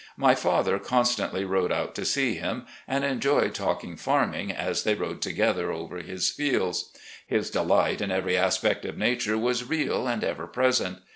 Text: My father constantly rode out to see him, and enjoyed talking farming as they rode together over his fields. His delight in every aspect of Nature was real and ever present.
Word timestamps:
My 0.17 0.33
father 0.33 0.79
constantly 0.79 1.45
rode 1.45 1.71
out 1.71 1.93
to 1.93 2.05
see 2.05 2.33
him, 2.33 2.65
and 2.87 3.03
enjoyed 3.03 3.53
talking 3.53 3.95
farming 3.95 4.51
as 4.51 4.83
they 4.83 4.95
rode 4.95 5.21
together 5.21 5.71
over 5.71 5.97
his 5.97 6.27
fields. 6.31 6.89
His 7.27 7.51
delight 7.51 8.01
in 8.01 8.09
every 8.09 8.35
aspect 8.35 8.83
of 8.83 8.97
Nature 8.97 9.37
was 9.37 9.63
real 9.69 10.07
and 10.07 10.23
ever 10.23 10.47
present. 10.47 11.03